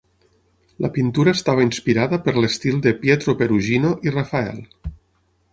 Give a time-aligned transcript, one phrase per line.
[0.85, 4.61] La pintura estava inspirada per l'estil de Pietro Perugino i Rafael.